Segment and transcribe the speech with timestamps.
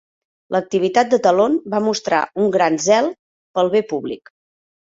[0.53, 3.13] L"activitat de Talon va mostrar un gran zel
[3.59, 4.37] pel bé públic.